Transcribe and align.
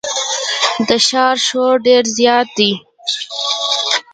د 0.87 0.89
ښار 1.07 1.35
شور 1.47 1.73
ډېر 1.85 2.03
زیات 2.17 2.47
دی. 2.57 2.71